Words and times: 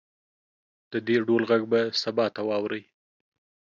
د 0.91 0.93
دې 1.07 1.17
ډول 1.27 1.43
غږ 1.49 1.63
به 1.71 1.79
سبا 2.01 2.25
ته 2.35 2.41
واورئ 2.47 2.83